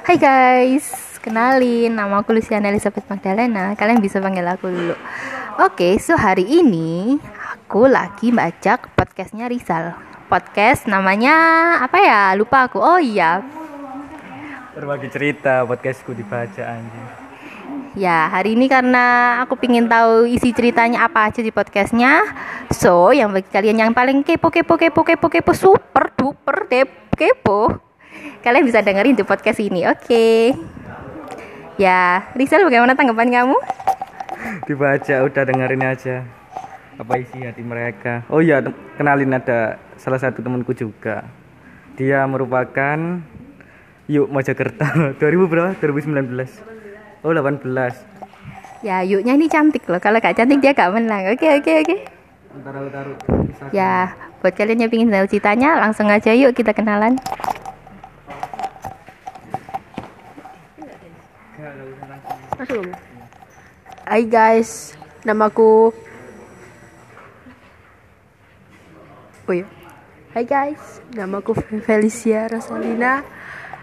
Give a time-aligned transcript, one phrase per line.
[0.00, 0.88] Hai guys,
[1.20, 3.76] kenalin nama aku Luciana Elizabeth Magdalena.
[3.76, 4.96] Kalian bisa panggil aku dulu.
[5.60, 7.20] Oke, so hari ini
[7.52, 9.92] aku lagi baca podcastnya Rizal.
[10.32, 11.36] Podcast namanya
[11.84, 12.32] apa ya?
[12.32, 12.80] Lupa aku.
[12.80, 13.44] Oh iya,
[14.72, 17.06] Berbagi cerita podcastku dibaca anjing.
[17.92, 22.24] Ya, hari ini karena aku pingin tahu isi ceritanya apa aja di podcastnya.
[22.72, 27.89] So, yang bagi kalian yang paling kepo, kepo, kepo, kepo, kepo, super duper dep, kepo,
[28.40, 30.26] kalian bisa dengerin di podcast ini, oke?
[31.80, 33.56] Ya, Rizal bagaimana tanggapan kamu?
[34.68, 36.24] Dibaca udah dengerin aja.
[37.00, 38.28] Apa isi hati mereka?
[38.28, 38.60] Oh iya,
[39.00, 41.24] kenalin ada salah satu temanku juga.
[41.96, 43.24] Dia merupakan
[44.10, 44.84] Yuk Mojokerto
[45.22, 45.70] 2000 berapa?
[45.80, 47.24] 2019.
[47.24, 47.64] Oh 18.
[48.80, 50.00] Ya, yuknya ini cantik loh.
[50.00, 51.32] Kalau gak cantik dia gak menang.
[51.32, 51.96] Oke, oke, oke.
[52.64, 53.16] Taruh taruh.
[53.70, 57.20] Ya, buat kalian yang pingin tahu ceritanya, langsung aja yuk kita kenalan.
[64.04, 64.92] Hai guys,
[65.24, 65.96] namaku
[69.48, 69.64] Oh iya.
[70.36, 73.24] Hai guys, namaku Felicia Rosalina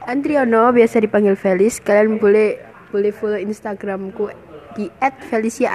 [0.06, 1.82] Andriono, biasa dipanggil Felis.
[1.82, 2.62] Kalian boleh
[2.94, 4.30] boleh follow Instagramku
[4.78, 4.94] di
[5.26, 5.74] @felicia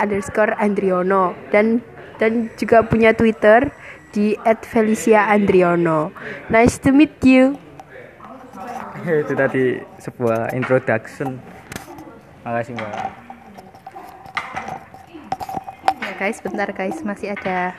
[1.50, 1.82] dan
[2.22, 3.74] dan juga punya Twitter
[4.14, 6.14] di @felicia Andriono.
[6.54, 7.58] Nice to meet you.
[9.26, 11.61] Itu tadi sebuah introduction.
[12.42, 12.90] Makasih mbak.
[16.02, 17.78] Ya guys, bentar guys, masih ada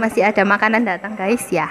[0.00, 1.68] masih ada makanan datang guys ya.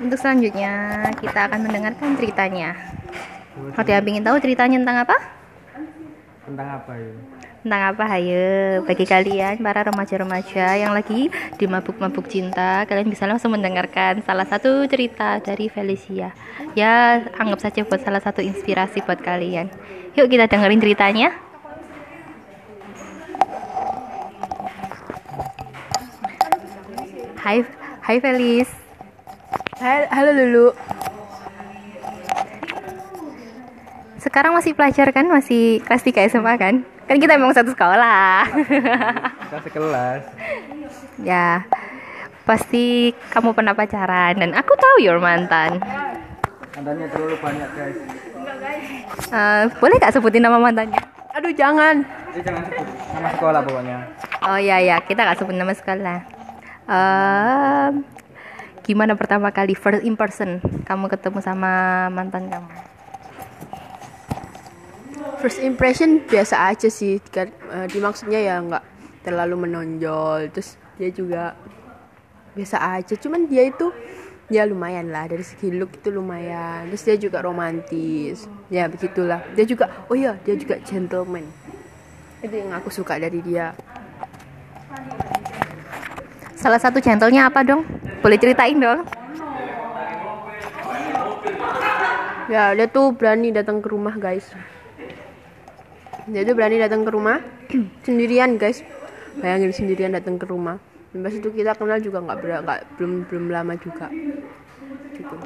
[0.00, 2.72] Untuk selanjutnya kita akan mendengarkan ceritanya.
[3.76, 5.16] Ada yang ingin tahu ceritanya tentang apa?
[6.48, 7.12] Tentang apa ya?
[7.62, 13.54] Tentang apa hayo bagi kalian para remaja-remaja yang lagi di mabuk-mabuk cinta kalian bisa langsung
[13.54, 16.34] mendengarkan salah satu cerita dari Felicia.
[16.74, 19.70] Ya anggap saja buat salah satu inspirasi buat kalian.
[20.18, 21.30] Yuk kita dengerin ceritanya.
[27.38, 27.62] Hai
[28.02, 28.70] Hai Felis.
[29.78, 30.68] Hai- Halo Lulu.
[34.18, 35.26] sekarang masih pelajar kan?
[35.30, 38.46] Masih kelas 3 SMA kan kan kita memang satu sekolah
[39.48, 40.22] Kita sekelas.
[41.22, 41.66] Ya,
[42.48, 45.78] pasti kamu pernah pacaran dan aku tahu your mantan.
[46.72, 47.98] Mantannya terlalu banyak guys.
[49.32, 50.98] Eh, boleh gak sebutin nama mantannya?
[51.32, 52.04] Aduh jangan.
[52.32, 53.98] Jadi jangan sebut nama sekolah pokoknya.
[54.44, 56.18] Oh iya ya, kita gak sebut nama sekolah.
[56.82, 57.92] Em,
[58.82, 61.72] gimana pertama kali first in person kamu ketemu sama
[62.10, 62.68] mantan kamu?
[65.42, 68.84] First impression biasa aja sih kan eh, dimaksudnya ya nggak
[69.26, 71.58] terlalu menonjol terus dia juga
[72.54, 73.18] biasa aja.
[73.18, 73.90] Cuman dia itu
[74.46, 76.86] ya lumayan lah dari segi look itu lumayan.
[76.94, 78.46] Terus dia juga romantis.
[78.70, 79.42] Ya begitulah.
[79.58, 81.42] Dia juga oh iya dia juga gentleman.
[82.38, 83.74] Itu yang aku suka dari dia.
[86.54, 87.82] Salah satu gentlenya apa dong?
[88.22, 89.02] Boleh ceritain dong?
[92.52, 94.44] ya dia tuh berani datang ke rumah guys
[96.30, 97.42] dia tuh berani datang ke rumah
[98.06, 98.86] sendirian guys
[99.42, 100.78] bayangin sendirian datang ke rumah
[101.10, 104.06] dan pas itu kita kenal juga nggak ber- nggak belum belum lama juga
[105.16, 105.36] gitu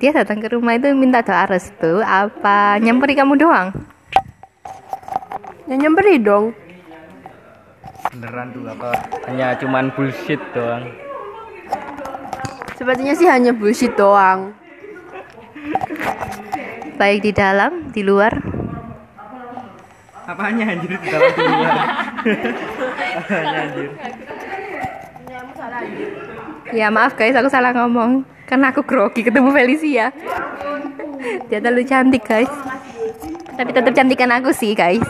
[0.00, 3.68] Dia datang ke rumah itu minta doa restu apa nyemperi kamu doang?
[5.68, 6.56] ya nyemperi dong
[8.08, 8.96] Beneran tuh apa?
[9.28, 10.88] Hanya cuman bullshit doang.
[12.80, 14.56] Sepertinya sih hanya bullshit doang
[16.96, 18.32] Baik di dalam, di luar.
[20.28, 21.76] Apanya anjir di dalam di luar?
[23.20, 23.88] Apanya anjir?
[26.76, 30.12] Ya maaf guys, aku salah ngomong Karena aku grogi ketemu Felicia
[31.48, 32.52] Dia terlalu cantik guys
[33.56, 35.02] Tapi tetap cantikan aku sih guys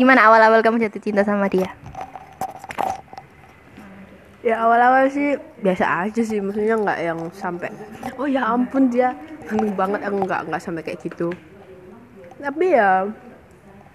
[0.00, 1.70] Gimana awal-awal kamu jatuh cinta sama dia?
[4.44, 7.72] Ya awal-awal sih biasa aja sih maksudnya nggak yang sampai
[8.20, 9.16] oh ya ampun dia
[9.48, 10.00] ganteng banget.
[10.04, 11.32] Aku nggak nggak sampai kayak gitu.
[12.40, 13.08] Tapi ya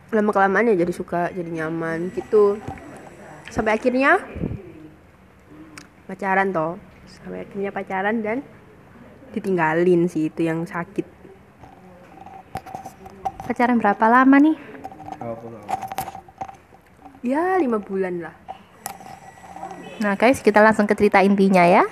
[0.10, 2.58] lama kelamaan ya jadi suka jadi nyaman gitu.
[3.54, 4.18] Sampai akhirnya
[6.10, 6.82] pacaran toh.
[7.06, 8.42] Sampai akhirnya pacaran dan
[9.34, 11.06] ditinggalin sih itu yang sakit.
[13.46, 14.58] Pacaran berapa lama nih?
[17.20, 18.36] ya lima bulan lah
[20.00, 21.84] Nah guys, kita langsung ke cerita intinya ya.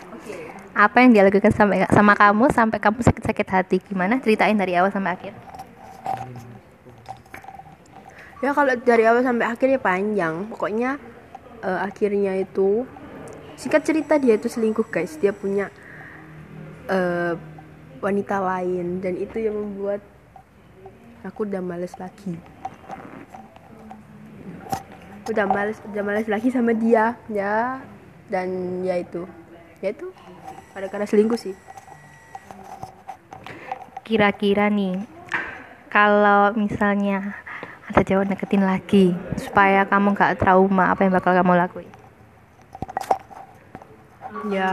[0.72, 3.78] Apa yang dia lakukan sama, sama kamu sampai kamu sakit-sakit hati?
[3.84, 4.24] Gimana?
[4.24, 5.34] Ceritain dari awal sampai akhir.
[8.40, 10.48] Ya kalau dari awal sampai akhir ya panjang.
[10.48, 10.96] Pokoknya
[11.60, 12.88] eh, akhirnya itu
[13.60, 15.20] singkat cerita dia itu selingkuh guys.
[15.20, 15.68] Dia punya
[16.88, 17.36] eh,
[18.00, 20.00] wanita lain dan itu yang membuat
[21.28, 22.40] aku udah males lagi.
[25.28, 27.84] Udah males udah males lagi sama dia ya
[28.28, 29.28] dan ya itu.
[29.80, 30.12] Ya itu.
[30.74, 31.58] Karena selingkuh sih.
[34.06, 35.04] Kira-kira nih,
[35.90, 37.36] kalau misalnya
[37.90, 41.92] ada cowok deketin lagi, supaya kamu gak trauma, apa yang bakal kamu lakuin?
[44.54, 44.72] ya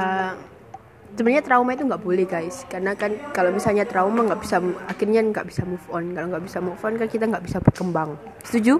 [1.15, 2.67] sebenarnya trauma itu nggak boleh guys.
[2.69, 6.13] Karena kan kalau misalnya trauma nggak bisa akhirnya nggak bisa move on.
[6.13, 8.19] Kalau nggak bisa move on kan kita nggak bisa berkembang.
[8.45, 8.79] Setuju?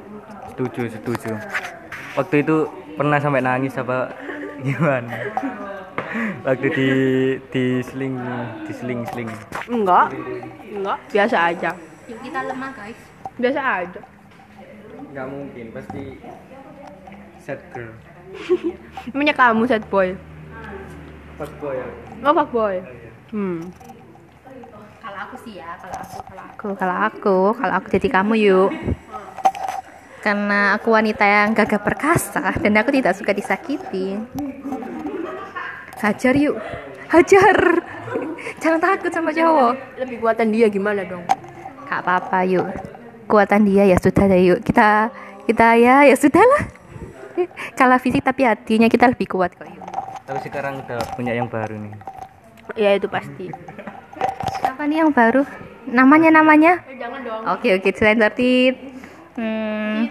[0.55, 1.33] Setuju, setuju.
[2.15, 2.57] Waktu itu
[2.95, 4.15] pernah sampai nangis apa
[4.65, 5.13] gimana?
[6.41, 6.89] Waktu di
[7.51, 8.15] di seling
[8.63, 9.31] di seling seling.
[9.67, 10.15] enggak
[10.71, 11.71] enggak biasa aja
[12.05, 13.01] Yuk kita lemah guys.
[13.35, 14.01] biasa aja
[15.11, 16.03] Nggak mungkin, pasti
[17.39, 17.93] sad girl.
[19.11, 20.17] namanya kamu sad boy
[21.35, 21.87] Fuck boy ya.
[22.31, 22.77] fuck boy
[23.31, 23.59] hmm
[25.05, 28.71] Kalau aku sih ya, kalau aku, kalau aku, kalau aku, kalau aku jadi kamu yuk.
[30.25, 34.17] Karena aku wanita yang gagah perkasa dan aku tidak suka disakiti.
[36.01, 36.57] Hajar yuk,
[37.13, 37.85] hajar.
[38.65, 40.01] Jangan takut sama cowok.
[40.01, 41.25] lebih kuatan dia gimana dong
[41.85, 42.65] Gak apa-apa yuk.
[43.29, 44.65] Kuatan dia ya sudah deh yuk.
[44.65, 45.13] Kita
[45.45, 46.73] kita ya ya sudahlah.
[47.79, 49.85] Kalah fisik tapi hatinya kita lebih kuat kok yuk.
[50.25, 51.93] Tapi sekarang udah punya yang baru nih.
[52.81, 53.53] ya itu pasti
[54.65, 55.45] Apa nih yang baru?
[55.85, 56.81] Namanya namanya?
[56.97, 58.94] jangan dong Oke oke selain tertib.
[59.35, 60.07] Hmm,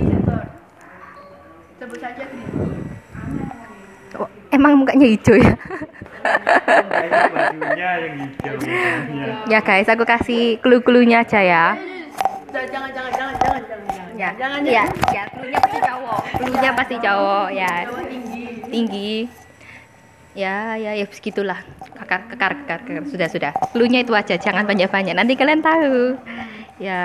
[4.19, 5.55] oh, emang mukanya hijau ya?
[9.47, 11.65] ya guys, aku kasih clue-cluenya aja ya.
[12.51, 13.83] jangan jangan jangan jangan jangan
[14.13, 16.19] Ya, jangan ya, ya, clue-nya pasti cowok.
[16.37, 17.73] Clue-nya pasti cowok ya.
[18.05, 19.13] tinggi Tinggi.
[20.33, 21.59] Ya, ya, ya begitulah.
[21.97, 23.03] Kekar, kekar, kekar, kekar.
[23.09, 23.51] Sudah, sudah.
[23.73, 25.17] Clue-nya itu aja, jangan banyak-banyak.
[25.17, 26.17] Nanti kalian tahu.
[26.77, 27.01] Ya.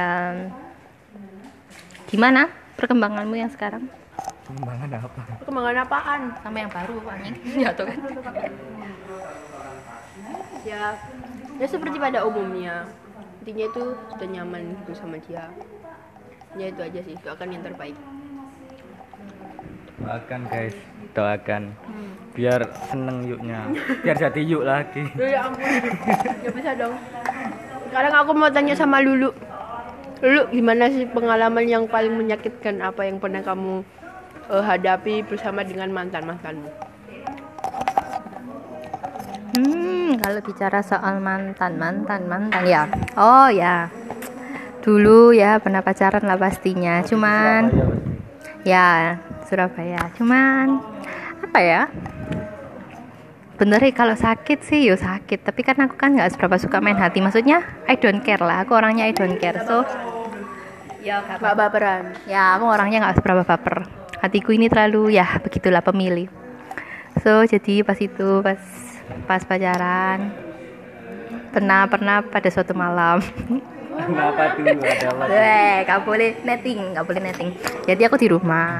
[2.08, 3.84] Gimana perkembanganmu yang sekarang?
[4.48, 5.20] Kembangan apa?
[5.44, 7.36] perkembangan apaan Sama yang baru, anjing.
[7.60, 7.98] Ya tuh kan.
[10.66, 10.92] ya
[11.56, 12.84] ya seperti pada umumnya
[13.40, 13.82] intinya itu
[14.12, 15.48] sudah nyaman gitu sama dia
[16.54, 17.96] ya itu aja sih doakan yang terbaik
[19.98, 20.76] Doakan guys,
[21.10, 21.74] doakan.
[22.30, 23.66] Biar seneng yuknya.
[23.98, 25.02] Biar jadi yuk lagi.
[25.18, 25.66] ya ampun
[26.38, 26.94] ya bisa dong
[27.88, 29.32] sekarang aku mau tanya sama Lulu
[30.18, 33.86] Lulu gimana sih pengalaman yang paling menyakitkan apa yang pernah kamu
[34.50, 36.70] eh, hadapi bersama dengan mantan mantanmu
[39.58, 42.86] Hmm, kalau bicara soal mantan, mantan, mantan ya.
[43.18, 43.90] Oh ya.
[44.84, 47.02] Dulu ya pernah pacaran lah pastinya.
[47.02, 47.72] Cuman
[48.62, 49.18] ya
[49.48, 50.12] Surabaya.
[50.14, 50.78] Cuman
[51.42, 51.82] apa ya?
[53.58, 55.42] Bener ya kalau sakit sih yo sakit.
[55.42, 57.18] Tapi kan aku kan nggak seberapa suka main hati.
[57.18, 58.62] Maksudnya I don't care lah.
[58.62, 59.58] Aku orangnya I don't care.
[59.66, 59.82] So
[60.98, 63.86] ya nggak nggak baperan ya aku orangnya nggak seberapa baper
[64.18, 66.26] hatiku ini terlalu ya begitulah pemilih
[67.22, 68.60] so jadi pas itu pas
[69.24, 70.34] pas pacaran
[71.54, 73.22] pernah pernah pada suatu malam
[73.98, 75.22] Kenapa tuh ada apa?
[75.26, 75.34] tuh?
[75.34, 77.50] Weh, gak boleh netting, gak boleh netting.
[77.82, 78.78] Jadi aku di rumah.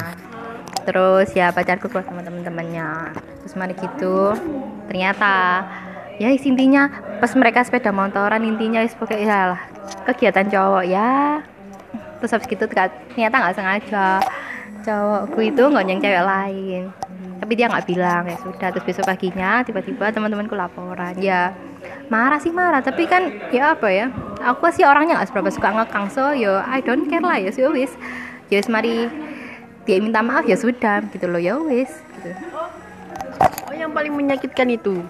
[0.89, 3.13] Terus ya pacarku keluar sama temen-temennya.
[3.45, 4.33] Terus mari gitu,
[4.89, 5.69] ternyata
[6.17, 6.89] ya intinya
[7.21, 9.61] pas mereka sepeda motoran intinya is pakai ya lah
[10.09, 11.45] kegiatan cowok ya.
[12.25, 14.25] Terus habis gitu ternyata nggak sengaja
[14.89, 16.89] cowokku itu ngonyeng cewek lain.
[17.37, 18.73] Tapi dia nggak bilang ya sudah.
[18.73, 21.53] Terus besok paginya tiba-tiba teman-temanku laporan ya
[22.09, 24.09] marah sih marah tapi kan ya apa ya
[24.41, 27.69] aku sih orangnya nggak seberapa suka ngekang so yo I don't care lah ya so
[27.71, 27.93] wis
[28.49, 29.13] ya wis mari
[29.89, 31.89] dia minta maaf ya sudah gitu loh ya wis
[32.21, 32.29] gitu.
[33.65, 35.01] Oh yang paling menyakitkan itu?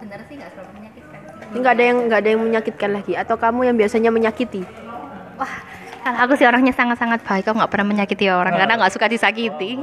[0.00, 3.12] Bener sih nggak seberapa menyakitkan nggak ada yang nggak ada yang menyakitkan lagi?
[3.12, 4.64] Atau kamu yang biasanya menyakiti?
[5.36, 5.52] Wah
[6.00, 9.76] kalau aku sih orangnya sangat-sangat baik aku nggak pernah menyakiti orang karena nggak suka disakiti.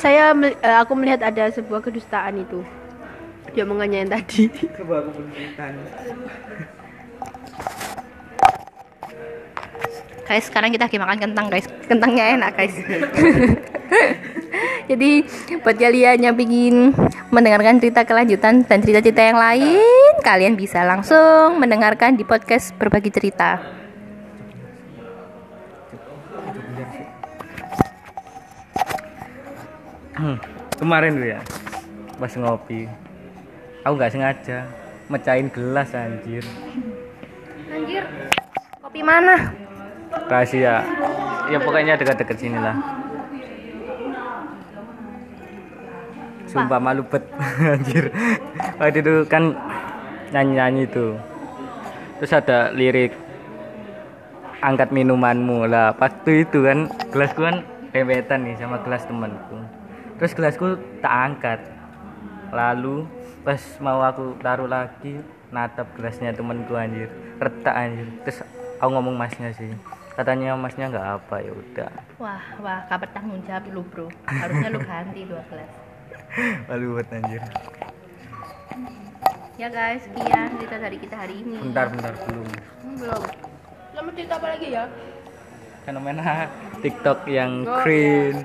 [0.00, 2.64] Saya mel- eh, aku melihat ada sebuah kedustaan itu.
[3.52, 4.48] Dia mengenai yang tadi.
[4.80, 5.74] Coba aku penelitian.
[10.28, 11.64] Guys sekarang kita lagi makan kentang guys.
[11.88, 12.76] Kentangnya enak guys.
[14.92, 15.24] Jadi
[15.64, 16.92] buat kalian yang ingin
[17.32, 23.56] mendengarkan cerita kelanjutan dan cerita-cerita yang lain kalian bisa langsung mendengarkan di podcast berbagi cerita.
[30.18, 30.34] Hmm,
[30.74, 31.40] Kemarin tuh ya,
[32.18, 32.90] pas ngopi,
[33.86, 34.66] aku nggak sengaja
[35.06, 36.42] mecahin gelas anjir.
[37.68, 38.02] anjir
[38.82, 39.67] kopi mana
[40.26, 40.82] Rahasia.
[41.48, 42.76] Ya pokoknya dekat-dekat sini lah.
[46.48, 47.22] sumpah malu bet.
[47.76, 48.10] Anjir.
[48.80, 49.54] Waktu itu kan
[50.32, 51.16] nyanyi-nyanyi tuh
[52.18, 53.14] terus ada lirik
[54.64, 55.94] angkat minumanmu lah.
[55.94, 57.62] Waktu itu kan gelasku kan
[57.94, 59.60] dempetan nih sama gelas temanku.
[60.18, 60.66] Terus gelasku
[60.98, 61.60] tak angkat.
[62.50, 63.06] Lalu
[63.44, 65.20] pas mau aku taruh lagi
[65.54, 67.12] natap gelasnya temanku anjir.
[67.38, 68.08] Retak anjir.
[68.26, 68.42] Terus
[68.82, 69.70] aku ngomong masnya sih
[70.18, 74.10] katanya masnya nggak apa ya udah Wah, wah, gak bertanggung jawab lu bro.
[74.26, 75.70] Harusnya lu ganti dua gelas.
[76.68, 77.42] malu banget anjir
[79.58, 81.58] Ya guys, sekian cerita dari kita hari ini.
[81.60, 82.46] bentar bentar belum
[82.78, 83.22] Hmm, belum
[83.94, 84.84] Lama cerita apa lagi ya?
[85.82, 88.44] fenomena TikTok yang cringe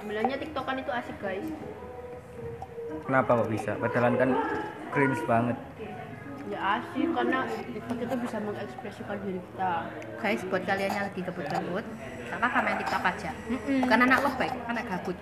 [0.00, 1.44] Sebenarnya tiktokan itu asik guys
[3.04, 4.30] kenapa kok bisa padahal kan
[4.88, 5.58] cringe banget
[6.44, 9.72] Ya asik karena tiktok itu bisa mengekspresikan diri kita.
[10.20, 11.84] Guys, buat kalian yang lagi gabut-gabut,
[12.28, 13.30] apa-apa main TikTok aja.
[13.48, 15.16] Bukan anak lo baik, anak gabut.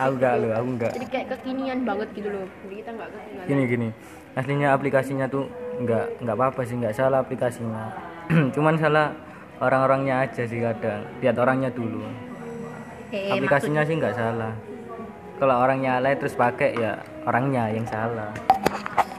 [0.00, 0.92] Aku enggak lo aku enggak.
[0.96, 2.48] Jadi kayak kekinian banget gitu loh.
[2.64, 3.48] Jadi kita nggak ketinggalan.
[3.52, 3.88] Gini gini.
[4.32, 5.44] Aslinya aplikasinya tuh
[5.84, 7.84] nggak nggak apa apa sih nggak salah aplikasinya.
[8.56, 9.12] Cuman salah
[9.60, 11.04] orang-orangnya aja sih kadang.
[11.20, 12.08] Lihat orangnya dulu.
[13.12, 14.56] Eh, aplikasinya sih nggak salah.
[15.36, 16.96] Kalau orangnya alay terus pakai ya
[17.28, 18.32] orangnya yang salah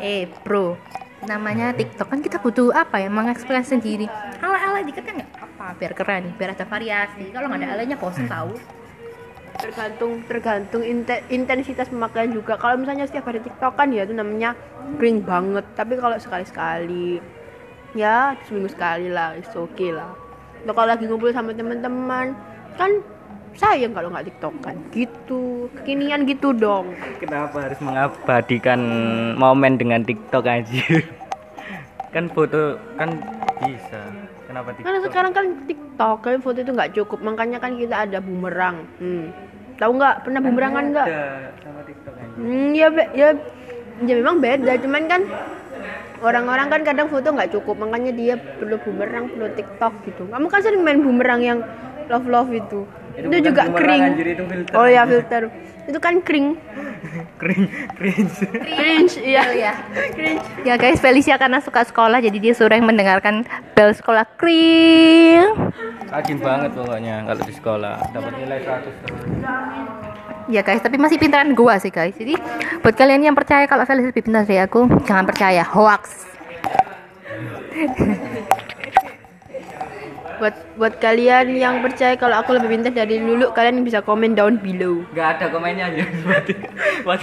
[0.03, 0.75] Eh bro,
[1.23, 4.11] namanya TikTok kan kita butuh apa ya mengekspresi sendiri.
[4.43, 7.31] Ala-ala dikit kan nggak apa, biar keren, biar ada variasi.
[7.31, 8.51] Kalau nggak ada alanya bosen tahu.
[9.53, 14.57] tergantung tergantung inte- intensitas pemakaian juga kalau misalnya setiap hari tiktokan ya itu namanya
[14.97, 17.21] kering banget tapi kalau sekali sekali
[17.93, 20.09] ya seminggu sekali lah it's okay lah
[20.65, 22.33] Atau kalau lagi ngumpul sama teman-teman
[22.81, 22.91] kan
[23.57, 25.69] sayang kalau nggak tiktokan gitu.
[25.81, 26.93] Kekinian gitu dong.
[27.21, 28.79] Kenapa harus mengabadikan
[29.37, 30.85] momen dengan TikTok aja?
[32.13, 33.09] Kan foto kan
[33.65, 34.05] bisa.
[34.45, 35.09] Kenapa karena TikTok?
[35.09, 37.19] sekarang kan tiktok kan foto itu nggak cukup.
[37.25, 38.85] Makanya kan kita ada bumerang.
[39.01, 39.33] Hmm.
[39.81, 40.21] tahu nggak?
[40.21, 41.07] Pernah bumerangan nggak?
[41.65, 42.35] sama TikTok aja.
[42.37, 43.29] Hmm, ya, ya,
[44.05, 45.21] ya memang beda, cuman kan
[46.21, 50.29] orang-orang kan kadang foto nggak cukup, makanya dia perlu bumerang, perlu TikTok gitu.
[50.29, 51.59] Kamu kan sering main bumerang yang
[52.13, 54.03] love love itu, Itu itu, juga kering.
[54.09, 55.41] anjir, itu filter, oh ya filter,
[55.85, 56.57] itu kan kering,
[57.41, 58.37] cringe cringe
[58.73, 59.43] cringe, iya.
[59.53, 59.73] ya.
[60.17, 60.41] Cringe.
[60.65, 63.45] Ya guys, Felicia karena suka sekolah jadi dia sering mendengarkan
[63.77, 65.53] bel sekolah kring.
[66.13, 69.21] rajin banget pokoknya kalau di sekolah dapat nilai 100 terus
[70.51, 72.13] Ya guys, tapi masih pintaran gua sih guys.
[72.17, 72.35] Jadi
[72.83, 76.33] buat kalian yang percaya kalau Felicia lebih pintar dari aku, jangan percaya, hoax.
[80.43, 84.59] Buat buat kalian yang percaya kalau aku lebih pintar dari Lulu, kalian bisa komen down
[84.59, 85.07] below.
[85.15, 86.43] nggak ada komennya aja buat
[87.07, 87.21] buat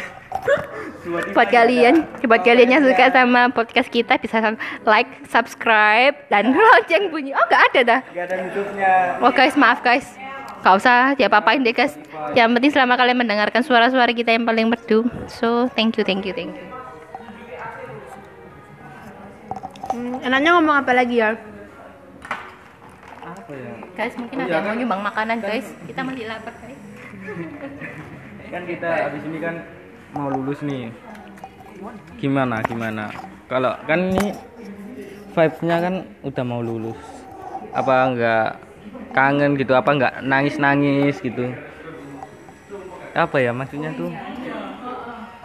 [1.04, 4.56] buat Buat kalian, buat kalian yang suka sama podcast kita bisa
[4.88, 7.36] like, subscribe, dan lonceng bunyi.
[7.36, 8.00] Oh nggak ada dah.
[8.08, 10.16] nggak ada YouTube-nya Oh guys, maaf guys.
[10.64, 12.00] Gak usah diapa-apain deh guys.
[12.32, 15.04] Yang penting selama kalian mendengarkan suara-suara kita yang paling merdu.
[15.28, 16.64] So, thank you, thank you, thank you.
[19.92, 21.49] Hmm, enaknya ngomong apa lagi ya?
[23.52, 23.72] Ya?
[23.94, 24.78] Guys, mungkin Oh, ada iya yang mau kan?
[24.78, 25.66] nyumbang makanan guys.
[25.88, 26.80] Kita masih lapar guys.
[28.50, 29.54] kan kita habis ini kan
[30.10, 30.90] mau lulus nih.
[32.18, 33.06] Gimana gimana?
[33.46, 34.34] Kalau kan ini
[35.30, 35.94] vibes-nya kan
[36.26, 36.98] udah mau lulus.
[37.70, 38.58] Apa enggak
[39.14, 39.78] kangen gitu?
[39.78, 41.54] Apa enggak nangis nangis gitu?
[43.14, 44.10] Apa ya maksudnya tuh?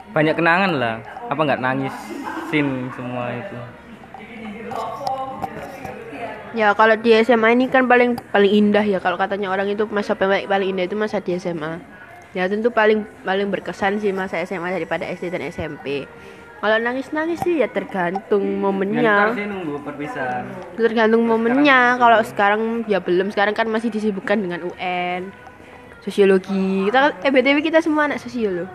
[0.09, 0.95] Banyak kenangan lah.
[1.29, 1.93] Apa enggak nangis
[2.49, 3.57] sin semua itu
[6.55, 10.15] Ya kalau di SMA ini kan paling paling indah ya kalau katanya orang itu masa
[10.15, 11.83] paling paling indah itu masa di SMA.
[12.31, 16.07] Ya tentu paling paling berkesan sih masa SMA daripada SD dan SMP.
[16.55, 19.15] Kalau nangis-nangis sih ya tergantung Ntar momennya.
[19.35, 20.43] sih nunggu perpisahan
[20.73, 21.99] Tergantung momennya.
[21.99, 23.29] Kalau sekarang ya belum.
[23.29, 25.29] Sekarang kan masih disibukkan dengan UN,
[26.01, 26.87] sosiologi.
[26.87, 28.65] Kita kan eh BTW kita semua anak sosiolo.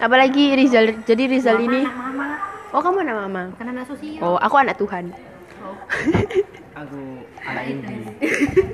[0.00, 1.04] Apalagi Rizal.
[1.04, 2.40] Jadi Rizal ini Mama,
[2.72, 3.42] Oh, kamu anak mama.
[3.52, 4.20] bukan anak sosial.
[4.24, 5.12] Oh, aku anak Tuhan.
[5.60, 5.76] Oh.
[6.82, 7.00] aku
[7.46, 8.04] anak indie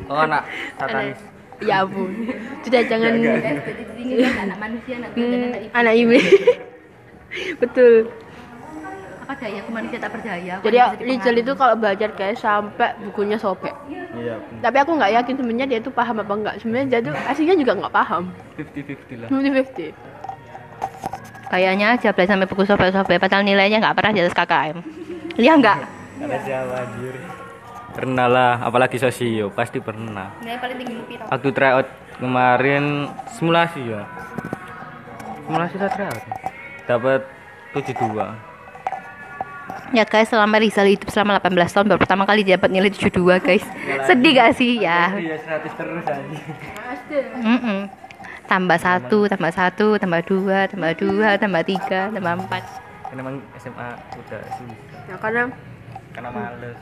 [0.09, 0.43] oh anak
[0.81, 1.21] satanis
[1.59, 2.31] Ya ampun.
[2.63, 5.75] Sudah jangan ini kan anak manusia, anak dan anak ibu.
[5.75, 6.27] anak iblis.
[7.59, 7.95] Betul.
[9.27, 10.53] Apa daya aku manusia tak berdaya?
[10.63, 10.79] aku Jadi.
[11.03, 13.75] Rizal itu kalau belajar guys sampai bukunya sobek.
[13.91, 16.55] iya Tapi aku nggak yakin sebenarnya dia itu paham apa enggak.
[16.63, 18.23] Sebenarnya dia tuh aslinya juga nggak paham.
[18.57, 19.93] 50-50 lah 50-50.
[21.49, 24.79] Kayaknya aja belajar sampai buku sobek-sobek padahal nilainya nggak pernah di atas KKM.
[25.35, 25.79] Iya enggak?
[26.23, 27.19] Ada siapa anjir?
[27.99, 30.31] Pernah lah, apalagi sosio, pasti pernah.
[30.39, 31.27] Nilai paling tinggi piro?
[31.27, 31.87] Waktu tryout
[32.23, 34.07] kemarin simulasi ya.
[35.43, 36.23] Simulasi tak tryout.
[36.87, 37.21] Dapat
[37.75, 39.99] 72.
[39.99, 43.67] Ya guys, selama Rizal hidup selama 18 tahun baru pertama kali dapat nilai 72 guys.
[44.07, 44.79] Sedih gak sih?
[44.79, 45.11] Ya.
[45.19, 46.23] Iya 100 terus aja.
[47.43, 47.91] Mm-mm.
[48.49, 52.65] tambah satu tambah satu tambah dua tambah dua tambah tiga tambah empat
[53.09, 55.43] Kan emang SMA udah susah Nah, karena
[56.13, 56.77] karena males.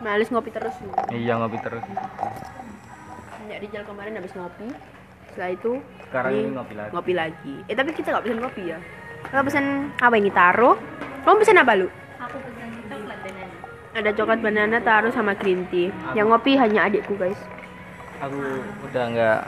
[0.00, 0.74] Males ngopi terus.
[1.08, 1.84] Iya ngopi terus.
[3.46, 4.68] Ya Rijal kemarin habis ngopi.
[5.30, 5.72] Setelah itu
[6.08, 6.90] Sekarang ini ngopi lagi.
[6.92, 7.54] ngopi lagi.
[7.66, 8.78] Eh tapi kita nggak pesen kopi ya.
[9.26, 10.78] Kita pesen apa ini taro?
[11.22, 11.88] Kamu pesen apa lu?
[12.16, 13.56] aku pesan coklat banana
[13.96, 15.90] Ada coklat banana taro sama green tea.
[16.14, 17.38] Yang ngopi hanya adikku guys.
[18.18, 18.38] Aku
[18.82, 19.38] udah nggak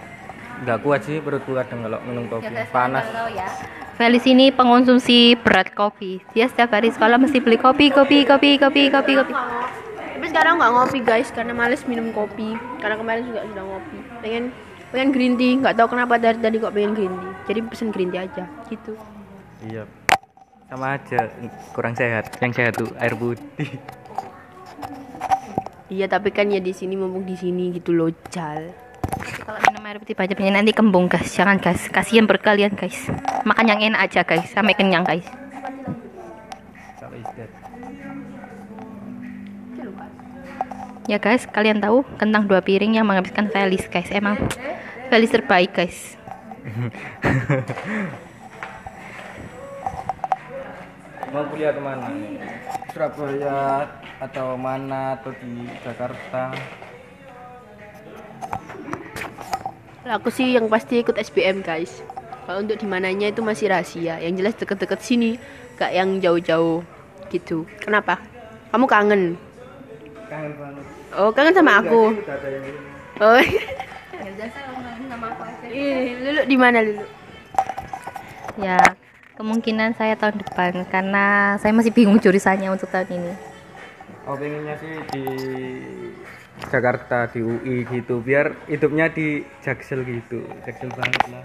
[0.59, 3.07] nggak kuat sih perutku kadang kalau minum kopi panas.
[3.31, 3.47] ya
[3.95, 8.87] Felis ini pengonsumsi berat kopi dia setiap hari sekolah mesti beli kopi kopi kopi kopi
[8.91, 9.33] kopi kopi
[10.29, 12.53] Tapi sekarang nggak ngopi guys karena males minum kopi.
[12.85, 13.99] Karena kemarin juga sudah ngopi.
[14.21, 14.45] Pengen
[14.93, 15.57] pengen green tea.
[15.57, 17.33] Nggak tahu kenapa dari tadi kok pengen green tea.
[17.49, 18.45] Jadi pesen green tea aja.
[18.69, 18.93] Gitu.
[19.65, 19.89] Iya.
[20.69, 21.33] Sama aja
[21.73, 22.29] kurang sehat.
[22.45, 23.73] Yang sehat tuh air putih.
[25.89, 28.69] Iya tapi kan ya di sini mumpung di sini gitu loh Jal.
[29.49, 33.09] kalau minum air putih banyak nanti kembung guys jangan guys kasihan berkalian guys
[33.49, 35.25] makan yang enak aja guys sampai kenyang guys
[41.09, 44.37] ya guys kalian tahu kentang dua piring yang menghabiskan Felis guys emang
[45.09, 46.15] Felis terbaik guys
[51.29, 52.09] Mau kuliah ke mana?
[52.89, 53.85] Surabaya
[54.17, 56.57] atau mana atau di Jakarta?
[60.09, 62.01] Aku sih yang pasti ikut SBM guys.
[62.49, 64.17] Kalau untuk di mananya itu masih rahasia.
[64.25, 65.37] Yang jelas deket-deket sini,
[65.77, 66.81] gak yang jauh-jauh
[67.29, 67.69] gitu.
[67.77, 68.17] Kenapa?
[68.73, 69.37] Kamu kangen?
[70.33, 70.98] Kangen banget.
[71.19, 72.15] Oh kangen sama aku.
[72.15, 72.81] Udah ada yang ini.
[73.19, 73.43] Oh.
[75.69, 77.05] Ih, Lulu di mana Lulu?
[78.59, 78.79] ya
[79.39, 83.33] kemungkinan saya tahun depan karena saya masih bingung jurusannya untuk tahun ini
[84.29, 85.25] Oh pengennya sih di
[86.69, 91.45] Jakarta di UI gitu biar hidupnya di Jaksel gitu Jaksel banget lah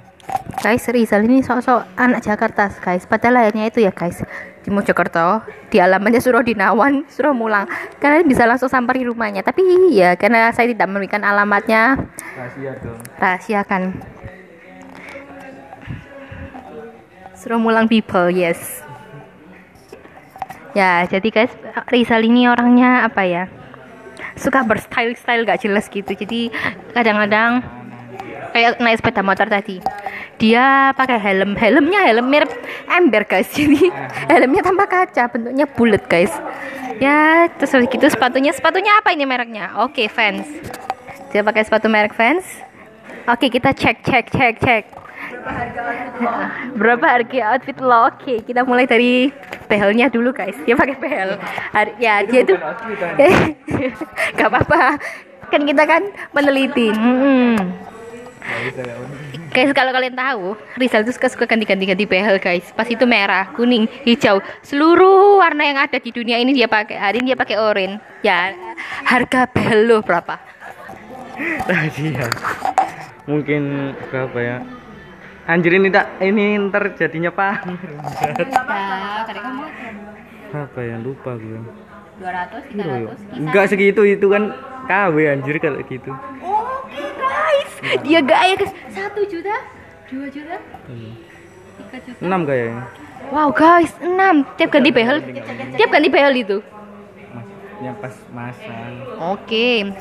[0.60, 4.26] guys Rizal ini sok-sok anak Jakarta guys padahal lahirnya itu ya guys
[4.64, 7.68] di Mojokerto di alamatnya Surodinawan Suromulang.
[8.00, 9.44] Kalian bisa langsung sampai rumahnya.
[9.44, 12.00] Tapi ya karena saya tidak memberikan alamatnya.
[12.40, 12.98] Rahasia dong.
[13.20, 13.84] Rahasia kan.
[17.36, 18.80] Suromulang people yes.
[20.74, 21.54] Ya jadi guys
[21.92, 23.44] Rizal ini orangnya apa ya?
[24.40, 26.08] Suka berstyle style gak jelas gitu.
[26.08, 26.50] Jadi
[26.96, 27.62] kadang-kadang
[28.56, 29.82] kayak naik sepeda motor tadi
[30.44, 31.56] dia pakai helm.
[31.56, 32.52] Helmnya helm mirip
[32.92, 33.48] ember guys.
[33.56, 33.88] Jadi
[34.28, 36.36] helmnya tanpa kaca bentuknya bulat guys.
[37.00, 38.52] Ya terus gitu sepatunya.
[38.52, 39.80] Sepatunya apa ini mereknya?
[39.80, 40.44] Oke fans
[41.34, 42.46] dia pakai sepatu merek fans
[43.26, 44.84] oke kita cek cek cek cek.
[46.80, 48.14] Berapa harga outfit lo?
[48.14, 49.34] Oke kita mulai dari
[49.66, 50.54] behelnya dulu guys.
[50.62, 51.42] Dia pakai behel.
[51.74, 52.62] Har- ya dia tuh
[54.38, 55.02] gak apa-apa.
[55.50, 56.06] Kan kita kan
[56.38, 56.94] meneliti.
[56.94, 57.58] Mm-mm.
[59.54, 62.66] Guys, kalau kalian tahu, Rizal itu suka suka ganti-ganti ganti behel, guys.
[62.74, 66.98] Pas itu merah, kuning, hijau, seluruh warna yang ada di dunia ini dia pakai.
[66.98, 68.02] Hari ini dia pakai oranye.
[68.26, 68.58] Ya,
[69.06, 70.42] harga behel lo berapa?
[71.66, 72.30] rahasia
[73.30, 74.58] mungkin berapa ya
[75.50, 79.64] anjir ini tak ini ntar jadinya pamer Ya, tadi kamu
[80.54, 81.58] apa ya lupa gue
[82.22, 83.14] 200, Kiro ya?
[83.34, 84.54] enggak segitu itu kan
[84.86, 86.53] KW anjir kalau gitu Oke,
[87.64, 88.02] guys.
[88.04, 88.74] Dia gaya, guys.
[88.92, 89.56] 1 juta,
[90.12, 92.20] 2 juta, 3 juta.
[92.22, 92.84] 6 kayaknya
[93.32, 94.60] Wow, guys, 6.
[94.60, 95.18] Tiap ganti behel,
[95.80, 96.58] tiap ganti behel itu.
[97.34, 98.94] masnya pas masang
[99.36, 99.92] Oke.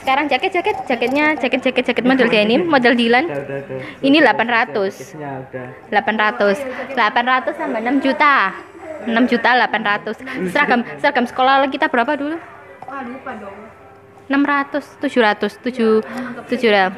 [0.00, 3.30] Sekarang jaket jaket jaketnya jaket jaket jaket model kayak ini model Dilan.
[4.00, 5.14] Ini 800.
[5.14, 6.58] Jaketnya udah 800.
[6.96, 8.34] 800 tambah 6 juta.
[9.06, 10.50] 6 juta 800.
[10.50, 12.36] Seragam seragam sekolah kita berapa dulu?
[12.88, 13.69] Wah lupa dong.
[14.30, 16.06] 600, 700, 7
[16.46, 16.94] 700.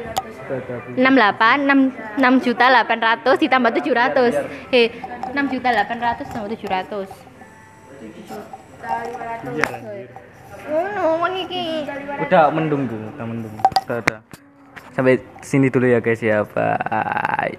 [0.53, 4.37] udah udah 68 6, 6 juta 800 ditambah 700
[4.68, 4.92] eh
[5.33, 7.09] 6 juta 800 tambah 700
[9.49, 9.66] iya
[12.23, 13.55] udah mendung tuh udah mendung.
[13.83, 14.18] Udah udah.
[14.95, 16.47] Sampai sini dulu ya guys ya.
[16.47, 17.51] Bye